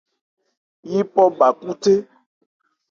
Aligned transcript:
Yípɔ 0.91 1.23
bhā 1.37 1.47
khúthé. 1.59 1.93